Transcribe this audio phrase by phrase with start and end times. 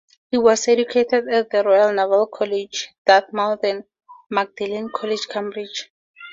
[0.31, 3.83] He was educated at the Royal Naval College, Dartmouth and
[4.31, 5.91] Magdalene College, Cambridge.